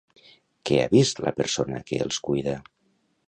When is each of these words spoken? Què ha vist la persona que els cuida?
Què 0.69 0.79
ha 0.83 0.87
vist 0.93 1.21
la 1.27 1.33
persona 1.41 1.83
que 1.91 2.01
els 2.07 2.21
cuida? 2.29 2.57